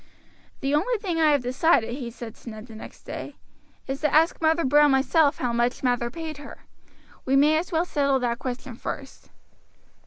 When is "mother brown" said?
4.41-4.89